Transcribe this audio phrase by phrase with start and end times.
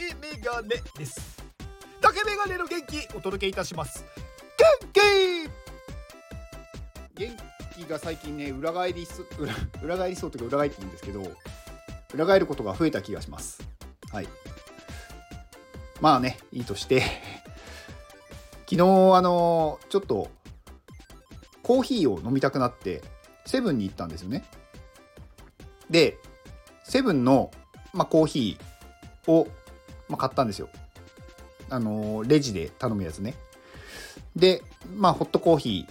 [0.00, 0.68] 竹メガネ
[0.98, 1.44] です。
[2.00, 4.02] 竹メガネの元気お届けいたします。
[4.82, 5.00] 元気。
[7.22, 7.36] 元
[7.76, 9.06] 気が最近ね裏返り
[9.38, 11.22] 裏裏返りそうというか裏返ってるんですけど
[12.14, 13.62] 裏返ることが増えた気がします。
[14.10, 14.28] はい。
[16.00, 17.02] まあねいいとして。
[18.60, 18.82] 昨日
[19.16, 20.30] あのちょっと
[21.62, 23.02] コーヒーを飲みたくなって
[23.44, 24.44] セブンに行ったんですよね。
[25.90, 26.16] で
[26.84, 27.50] セブンの、
[27.92, 28.70] まあ、コーヒー
[29.26, 29.46] を、
[30.10, 30.68] まあ、買ったんですよ。
[31.70, 33.34] あのレジで頼むやつね。
[34.36, 34.62] で
[34.94, 35.86] まあホットコーヒ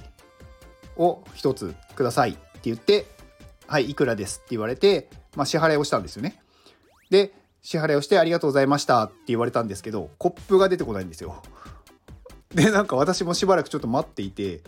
[0.98, 3.06] ーを1つくださいって言って
[3.66, 6.42] はいいくらですって言われて、まあ、支払いをしたんですよね。
[7.10, 11.42] で支払いをしてありがとうございましたって言われたんですけどコップが出てこないんですよ。
[12.54, 14.62] でなんか私もしばらくちょっと待っていて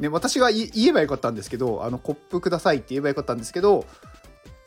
[0.00, 3.84] ね、私が言えばよかったんですけど、あの、コップくださいって言えばよかったんですけど、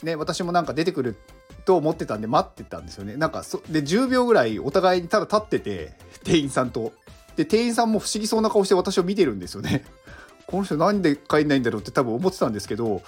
[0.03, 1.17] ね、私もなんか出てくる
[1.65, 3.17] と思ってたんで待ってたんですよね。
[3.17, 6.93] なんかそ、で、10秒ぐらいお互いにただ立ってて、店員さんと。
[7.35, 9.83] で、店員さんも不思議そうな顔して私を見てるんですよね。
[10.47, 13.01] この人なんで帰んないんだろうって多分思ってたんですけど、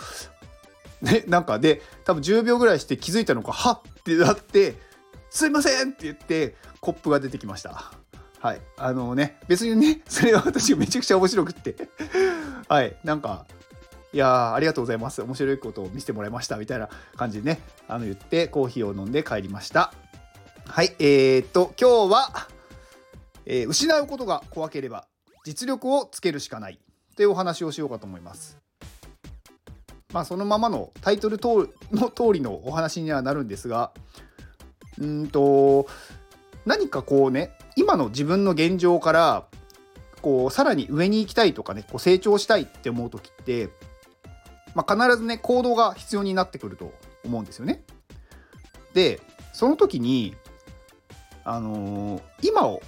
[1.02, 4.76] ね、なんかで、多分10秒ぐらいして気づいたのか、はっってなって、
[5.30, 7.92] すいませんって言って、コップが出てきました。
[8.40, 8.62] はい。
[8.78, 11.76] あのね、別にね、それは私めちゃくちゃ面白くって
[12.68, 12.98] はい。
[13.04, 13.46] なんか、
[14.14, 15.22] いやありがとうございます。
[15.22, 16.58] 面白いことを見せてもらいました。
[16.58, 19.94] みたいな感じでね、あの言ってコーヒーを飲んで帰りました。
[20.66, 20.96] はい。
[21.00, 22.48] えー、っと、今日は、
[23.46, 25.08] えー、失うことが怖ければ
[25.44, 26.80] 実力をつけるしかない
[27.16, 28.58] というお話をしようかと思います。
[30.14, 31.38] まあ、そのままのタイトル
[31.92, 33.92] の通りのお話にはなるんですが、
[35.00, 35.88] うんと、
[36.66, 39.46] 何かこうね、今の自分の現状から
[40.22, 43.70] こうさらに上に行きたいとかねこう成長したいって思う時って、
[44.78, 46.94] まあ、必ずね行動が必要になってくると
[47.26, 47.84] 思うんですよね。
[48.94, 49.20] で
[49.52, 50.36] その時に
[51.44, 52.84] あのー、今を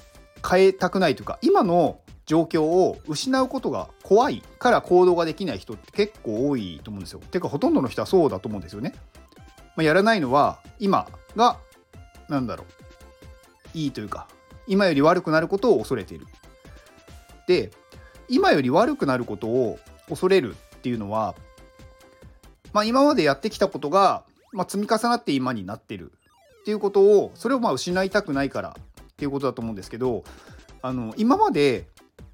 [0.48, 7.22] 変えたくないというか今の状況を失うことが怖いから行動ができない人って結構多いと思うんですよ。
[7.32, 8.94] てかほとんどの人はそうだと思うんですよね。
[9.76, 11.58] まあ、やらないのは今が
[12.28, 12.66] 何だろ
[13.74, 14.28] ういいというか
[14.68, 16.28] 今より悪くなることを恐れている。
[17.48, 17.72] で
[18.28, 21.36] 今より悪くなることを恐れるっていうのは、
[22.74, 26.12] まあ、今までやってきたことが、まあ、積み重なって今になってる
[26.62, 30.24] っていうことをそれをまあ失いたくないからっていうことだと思うんですけど
[30.82, 31.88] あの今まで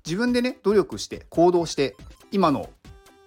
[0.05, 1.95] 自分でね努力して行動して
[2.31, 2.69] 今の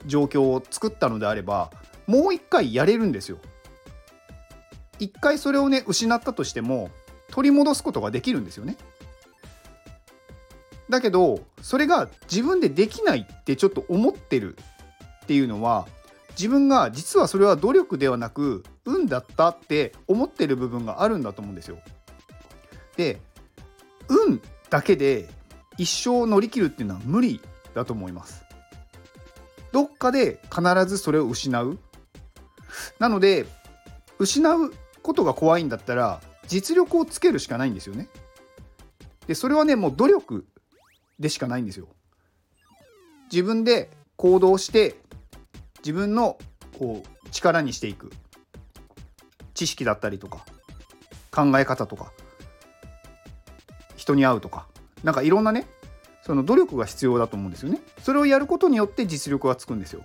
[0.06, 1.70] 状況を作ったのであれば
[2.06, 3.38] もう一回やれるんですよ。
[4.98, 6.90] 一回それをね失ったとしても
[7.30, 8.76] 取り戻すことができるんですよね。
[10.88, 14.56] だけどそれが自分でできないってちょっと思ってる
[15.24, 15.86] っていうのは
[16.38, 21.78] 自分が実はそれは努力ではなく運だったって思ってる部分があるんだと思うんですよ。
[22.96, 23.20] で
[24.08, 24.40] 運
[24.70, 25.28] だけで
[25.78, 27.40] 一生乗り切るっていうのは無理
[27.74, 28.44] だと思います。
[29.72, 31.78] どっかで必ずそれを失う。
[33.00, 33.46] なので
[34.20, 34.72] 失う
[35.02, 38.08] ことが怖いんだったら実力をつけるしかないんですよね。
[39.26, 40.46] でそれはねもう努力
[41.18, 41.88] でしかないんですよ。
[43.30, 44.94] 自分で行動して
[45.88, 46.36] 自分の
[46.78, 48.12] こう力にしていく
[49.54, 50.44] 知識だったりとか
[51.30, 52.12] 考え方とか
[53.96, 54.66] 人に会うとか
[55.02, 55.66] なんかいろんなね
[56.20, 57.80] その努力が必要だと思うんですよね。
[58.02, 60.04] それをやることによって実力がつくんですよ。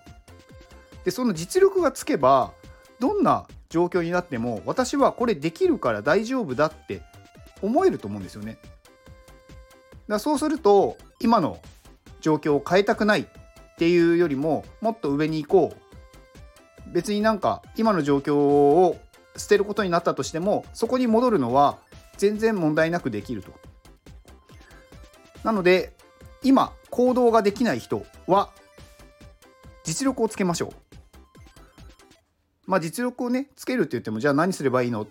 [1.04, 2.54] でその実力がつけば
[3.02, 7.02] どんな状況になっても私はこれできるから大丈夫だって
[7.62, 8.58] 思えると思うんですよね。
[10.08, 11.60] だそうすると今の
[12.22, 13.28] 状況を変えたくない
[13.74, 19.00] っていうよりももっと上に行こう別になんか今の状況を
[19.36, 21.78] 捨てることになったとしてもそこに戻るのは
[22.18, 23.52] 全然問題なくできると。
[25.44, 25.94] なので
[26.44, 28.52] 今行動ができない人は
[29.84, 30.74] 実力をつけましょう。
[32.66, 35.08] まあ実力をねつけるって言ってもじゃあ何すればいいのっ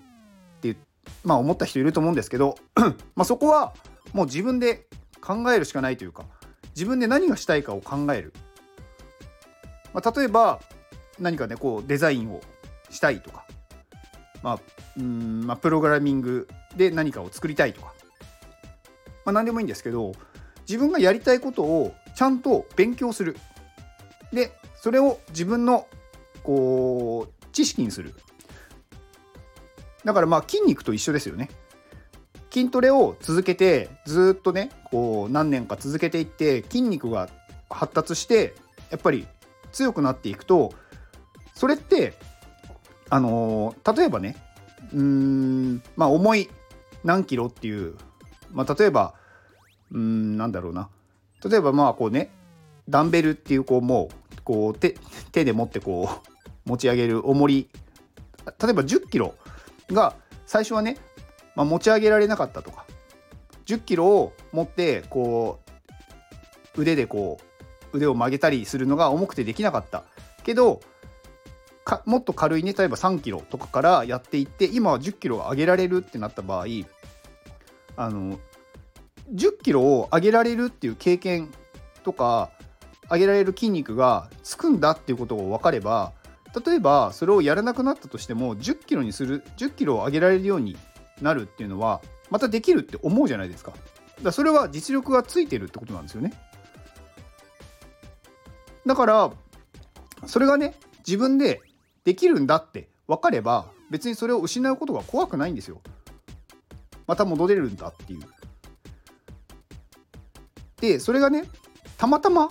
[0.60, 0.76] て
[1.24, 2.56] まあ思った人いると思うんですけど
[3.16, 3.74] まあそこは
[4.12, 4.86] もう自分で
[5.20, 6.24] 考えるしかないというか
[6.74, 8.32] 自分で何がしたいかを考える、
[9.92, 10.60] まあ、例えば
[11.18, 12.40] 何かねこうデザインを
[12.90, 13.44] したいとか
[14.42, 14.58] まあ
[14.98, 17.94] うんまあプログラミングで何かを作りたいとか、
[19.24, 20.12] まあ、何でもいいんですけど
[20.68, 23.36] 自分がやりたいことをちゃんと勉強する。
[24.32, 25.86] でそれを自分の
[26.42, 28.14] こう知識にする。
[30.04, 31.50] だからまあ筋肉と一緒ですよね。
[32.50, 37.28] 筋トレを続けてずっとねこう何年か続けていって筋肉が
[37.70, 38.54] 発達して
[38.90, 39.26] やっぱり
[39.72, 40.72] 強くなっていくと
[41.54, 42.14] それって
[43.10, 44.36] あのー、例えばね
[44.92, 46.50] うんまあ重い
[47.04, 47.96] 何キロっていう、
[48.52, 49.14] まあ、例えば
[49.92, 50.88] うんなんだろうな。
[51.44, 52.30] 例えばまあこうね
[52.88, 54.96] ダンベルっていうこうもうこう手
[55.32, 56.28] 手で持ってこう
[56.68, 57.68] 持ち上げる重り。
[58.44, 59.36] 例えば1 0キロ
[59.92, 60.16] が
[60.46, 60.96] 最初はね、
[61.54, 62.86] まあ、持ち上げられなかったとか。
[63.66, 65.60] 1 0キロを持ってこ
[66.76, 67.44] う腕でこう
[67.92, 70.04] 腕を曲げたりするのが重くてできなかった
[70.44, 70.80] けど
[72.06, 76.66] もっと軽いね例えば3キロとかからやっていって今は1 0キロ上げられるってなった場合
[77.96, 78.38] あの
[79.34, 81.50] 10キロを上げられるっていう経験
[82.04, 82.50] とか
[83.10, 86.12] 上げられる筋肉がつくんだっていうことを分かれば
[86.66, 90.76] 例えばそれをやらなくなったとしても10キロにする10キロを上げられるように
[91.20, 92.00] なるっていうのは
[92.30, 93.72] またできるって思うじゃないですか。
[93.72, 93.82] だか
[94.24, 96.32] らそれは実力がついてるってことなんですよね。
[98.86, 99.32] だから
[100.26, 100.74] それがね
[101.06, 101.60] 自分で
[102.04, 105.80] できるんだって分かれば別にそれを失うことが怖くないんですよ。
[107.06, 108.20] また戻れるんだっていう。
[110.80, 111.44] でそれがね
[111.96, 112.50] たまたま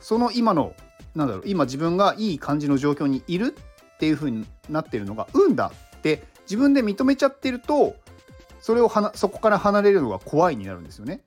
[0.00, 0.74] その今の
[1.14, 3.54] なんだろう今自分がいい感じの状況にいる
[3.94, 7.96] っていう風になってるのが運だって自分で認めちゃってると
[8.60, 11.22] それをはなそこから離れるのが怖いになるんですよね。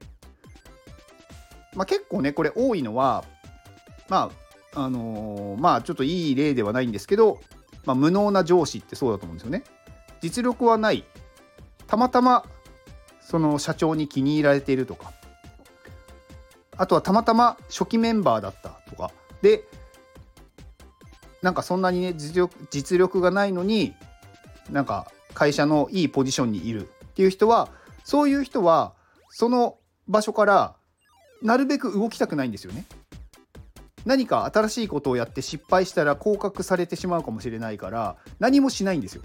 [1.73, 3.25] まあ、結構ねこれ多いのは
[4.07, 4.44] まあ
[4.75, 7.39] あのー、まあちょっといい例ではないんですけど、
[7.85, 9.63] まあ、無能な上司ってそうだと思うんですよね。
[10.21, 11.03] 実力はない。
[11.87, 12.45] たまたま
[13.21, 15.11] その社長に気に入られているとか。
[16.77, 18.69] あとはたまたま初期メンバーだった。
[18.89, 19.11] とか。
[19.41, 19.63] で
[21.41, 23.93] なんかそんなにね実力実力がないのに
[24.69, 26.87] なんか会社のいいポジションにいる。
[26.87, 27.69] っていう人は
[28.03, 28.93] そういう人は
[29.29, 29.77] その
[30.07, 30.75] 場所から
[31.41, 32.85] なるべく動きたくないんですよね。
[34.05, 39.23] 何か新しいことをやって失敗したら降格されてしまうかもしれないから何もしないんですよ。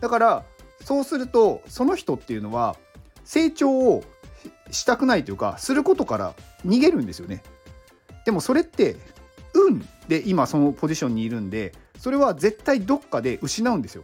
[0.00, 0.44] だから
[0.80, 2.76] そうするとその人っていうのは
[3.24, 4.02] 成長を
[4.70, 6.34] したくないというかすることから
[6.66, 7.42] 逃げるんですよね。
[8.24, 8.96] でもそれって
[9.54, 14.02] 運で今そのポジションにいるんでそれは絶対どっかで失うんですよ。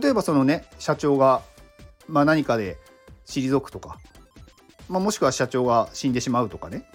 [0.00, 1.42] 例えばそのね社長が、
[2.08, 2.78] まあ、何かで
[3.26, 3.98] 退くとか、
[4.88, 6.86] まあ、もしくは社長が死んでしまうとかね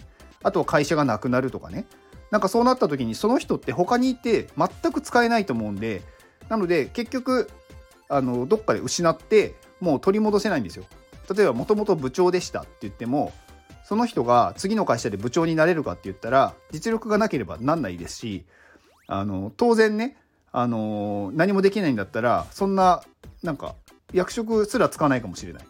[0.48, 1.86] あとは会社がなくなるとかね
[2.32, 6.02] なんかそうなった時にその人って他にいて全く使えないと思うんで
[6.50, 7.50] なので結局
[8.10, 10.86] あのどっかで失ってもう取り戻せないんですよ。
[11.36, 13.34] 例えばもともと部長でしたって言っても
[13.84, 18.46] その人が次の会社で部長になれるかって言ったら実力がなければなんないですし
[19.08, 20.16] あの当然ね
[20.54, 23.04] あの何もできないんだったらそんな
[23.44, 23.76] なんか
[24.14, 25.66] 役職すらつかないかもしれない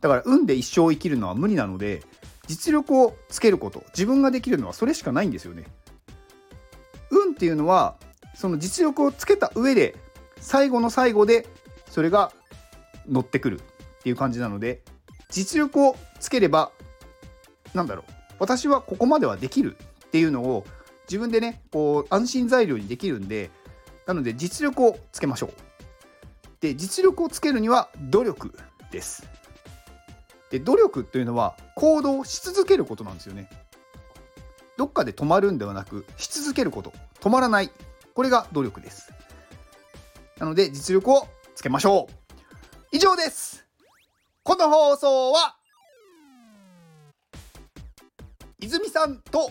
[0.00, 2.02] だから運で一生生きるのは無理なので
[2.46, 5.64] 実力をつけること自分ができるのはそれしかないんですよね。
[7.10, 7.96] 運っていうのは
[8.34, 9.96] その実力をつけた上で
[10.40, 11.46] 最後の最後で
[11.88, 12.32] それが
[13.08, 14.82] 乗ってくるっていう感じなので
[15.30, 16.70] 実力をつければ
[17.74, 19.76] なんだろう私はここまではできる
[20.06, 20.64] っていうのを
[21.08, 23.50] 自分でねこう安心材料にできるんで
[24.06, 25.50] なので実力をつけましょう。
[26.60, 28.54] で実力をつけるには努力
[28.90, 29.28] です。
[30.50, 33.50] で努力というのは行動し続けることなんですよね。
[34.76, 36.92] どっかで止まるんではなくし続けること。
[37.20, 37.70] 止まらない。
[38.14, 39.12] これが努力です。
[40.38, 42.12] なので実力をつけましょう。
[42.92, 43.66] 以上です。
[44.42, 45.56] この放送は
[48.60, 49.50] 泉さんと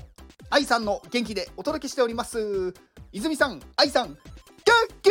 [0.50, 2.74] 愛さんの元気でお届けしております。
[3.12, 4.18] 泉さん愛さん元
[5.02, 5.10] 気！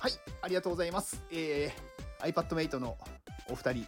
[0.00, 1.22] はいありがとうございます。
[1.30, 2.96] えー、iPadMate の
[3.50, 3.86] お二人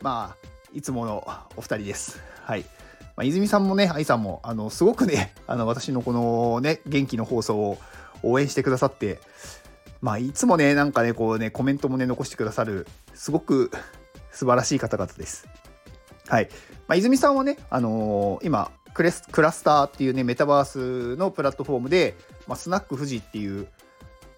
[0.00, 1.26] まあいつもの
[1.56, 2.64] お二人ですはい
[3.16, 7.78] まあ、泉さんもね、愛さんも、あの、すごくね、 あの、私のこのね、元気の放送を
[8.22, 9.20] 応援してくださって、
[10.02, 13.70] まあ、いつもね、なんかね、こうね、コメントもね、残してくださる、すごく
[14.30, 15.48] 素晴らしい方々です。
[16.28, 16.50] はい。
[16.86, 23.66] まあ、泉さんはね、あのー、今クレス、クラスターっていうね、メタバースのプラットフォームで、まあ、スナック富士っていう、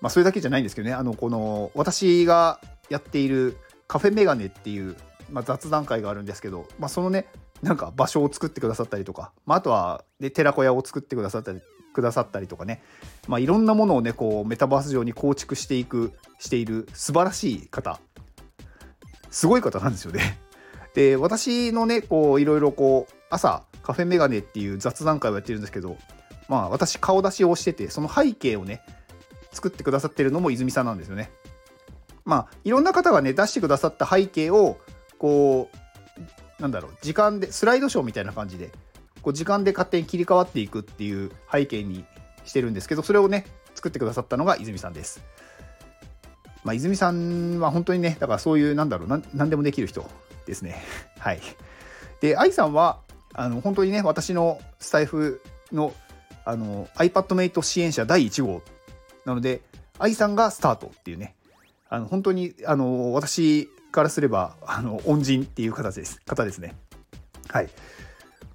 [0.01, 3.57] まあ、それだけじゃないんですけどね、あの、この、私がやっている
[3.89, 4.97] カフェメガネっていう、
[5.31, 7.27] まあ、雑談会があるんですけど、まあ、そのね、
[7.63, 11.61] なんか場所を作ってくださったりとか、まあ、あとは、ね、寺子屋を作ってくださったり
[11.93, 12.83] くださったりとかね、
[13.27, 17.99] まあ、いろんなものをねこうメタバース上に構築していくしている素晴らしい方
[19.31, 20.39] すごい方なんですよね。
[20.95, 25.97] で私のねこういろいろこう朝カフェメガネっていう雑談会をやってるんですけど
[26.49, 28.83] まあ私顔出しをしててその背景をね
[29.53, 31.31] 作ってくださってるのも泉さんなんですよね。
[32.29, 34.79] まあいろんな方がね出してくださった背景を
[35.19, 35.71] こ
[36.59, 38.71] うなんだろう時間でスライドショーみたいな感じで
[39.23, 42.05] こう時間で勝手に切り替わっていくっていう背景に
[42.45, 45.23] してるんですけどそれをね作ってくださったのが泉さんです。
[46.65, 50.05] まあ、泉さんは本当にねだからそういうなんだろう何でもできる人
[50.45, 50.83] ですね
[51.19, 51.41] はい
[52.21, 52.99] で愛さんは
[53.33, 55.41] あの本当にね私のスタイフ
[55.73, 55.95] の
[56.45, 58.61] あの iPadMate 支援者第1号
[59.25, 59.63] なので
[59.99, 61.35] 愛さんがスタートっていうね
[61.89, 66.21] あの本当にあの私からすればあの恩人っていう形です。
[66.27, 66.77] 方ですね。
[67.49, 67.69] はい。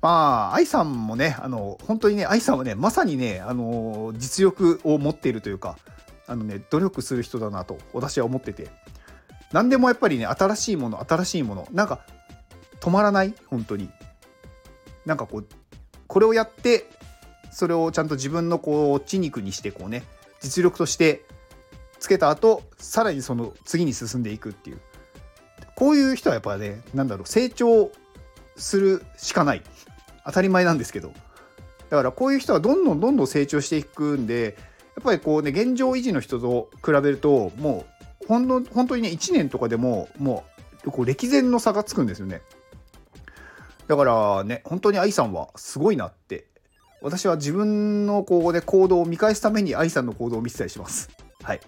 [0.01, 5.77] まあ愛さんもねあの本当にね愛さんはねまさにねあの実力を持っているというか
[6.27, 8.69] あのね努力する人だなと私は思ってて。
[9.51, 12.05] 何でもやっぱりね新しいもの新しいものなんか
[12.79, 13.35] 止まらない？
[13.47, 13.89] 本当に。
[15.05, 15.47] なんかこう
[16.07, 16.89] これをやって
[17.51, 20.03] それをちゃんと自分のこう血肉にしてこうね
[20.41, 21.23] 実力として
[22.03, 24.81] つけた後さらにその次に進んでいくっていう。
[25.74, 27.91] こういう人はやっぱねなんだろう成長
[28.57, 29.62] するしかない。
[30.25, 31.13] 当たり前なんですけど。
[31.89, 34.57] だからこういう人はどんどんどんどん成長していくんで
[34.98, 37.86] やっぱりこうね現状維持の人と比べるとも
[38.24, 40.43] うほんの本当にね1年とかでもも
[40.86, 42.41] うこう歴然の差がつくんですよね。
[43.88, 46.48] だからね本当に愛さんはすごいなって。
[47.01, 51.10] 私は自分のこう、ね、行動を見返すために愛さんの行動を見てたりします。
[51.43, 51.60] はい。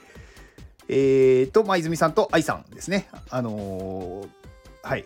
[0.88, 4.28] えーと、まあ、泉さんと愛さんですねあのー、
[4.84, 5.06] はい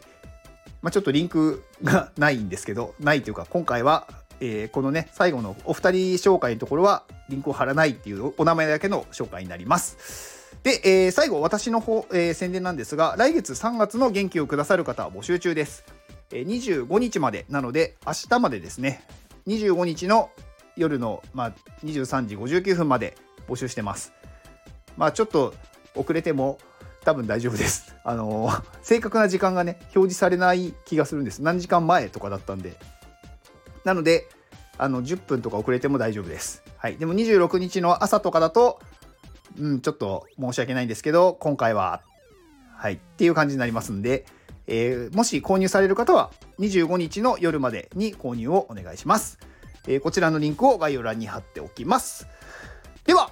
[0.81, 4.07] まあ、ちょっとリンクがないんですけどないというか今回は
[4.41, 10.49] えー、このね最後のお二人紹介のところはリンクを貼らないっていうお名前だけの紹介になります。
[10.63, 15.85] で、えー、最後私の方、えー、宣伝なんですが来月3月の元気をくださる方は募集中です。
[16.31, 19.03] えー、25日までなので明日までですね
[19.47, 20.29] 25日の
[20.75, 23.17] 夜の、まあ、23時59分まで
[23.47, 24.13] 募集してます。
[24.99, 25.55] まあちょっと
[25.95, 26.59] 遅れても
[27.03, 27.95] 多分大丈夫です。
[28.03, 31.41] あのー、正確な時間がね表示されない気がするんです。
[31.41, 32.77] 何時間前とかだったんで
[33.85, 34.27] なので、
[34.77, 36.63] あの、10分とか遅れても大丈夫です。
[36.77, 36.97] はい。
[36.97, 38.79] でも26日の朝とかだと、
[39.57, 42.01] うん、ちょっと申し訳ないんですけど、今回は、
[42.75, 44.25] はい、っていう感じになりますんで、
[44.67, 49.39] えー、もし購入される方は25日の夜までに購入をお願いします。
[49.87, 52.27] えー、こちらのリンクを概要欄に貼っておきます。
[53.05, 53.31] では、